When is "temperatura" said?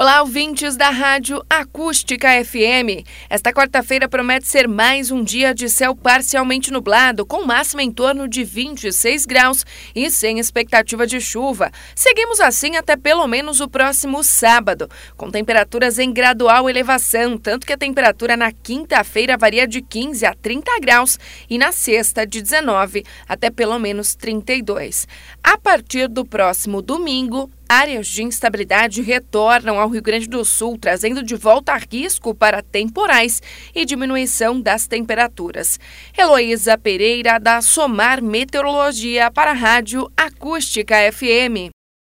17.76-18.38